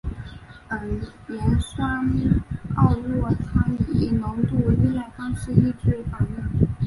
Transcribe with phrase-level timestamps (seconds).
[1.29, 2.09] 盐酸
[2.75, 6.67] 奥洛他定以浓度依赖方式抑制反应。